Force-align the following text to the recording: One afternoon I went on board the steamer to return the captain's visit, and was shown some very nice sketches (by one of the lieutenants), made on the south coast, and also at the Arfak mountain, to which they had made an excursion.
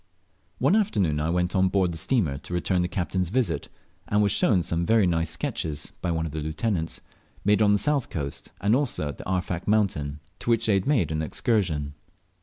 One 0.57 0.75
afternoon 0.75 1.19
I 1.19 1.29
went 1.29 1.55
on 1.55 1.67
board 1.69 1.91
the 1.91 1.97
steamer 1.99 2.39
to 2.39 2.53
return 2.55 2.81
the 2.81 2.87
captain's 2.87 3.29
visit, 3.29 3.69
and 4.07 4.23
was 4.23 4.31
shown 4.31 4.63
some 4.63 4.83
very 4.83 5.05
nice 5.05 5.29
sketches 5.29 5.93
(by 6.01 6.09
one 6.09 6.25
of 6.25 6.31
the 6.31 6.41
lieutenants), 6.41 7.01
made 7.45 7.61
on 7.61 7.73
the 7.73 7.77
south 7.77 8.09
coast, 8.09 8.51
and 8.61 8.75
also 8.75 9.09
at 9.09 9.19
the 9.19 9.29
Arfak 9.29 9.67
mountain, 9.67 10.19
to 10.39 10.49
which 10.49 10.65
they 10.65 10.73
had 10.73 10.87
made 10.87 11.11
an 11.11 11.21
excursion. 11.21 11.93